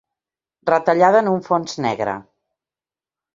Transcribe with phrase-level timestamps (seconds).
[0.69, 2.17] Retallada en un fons negre.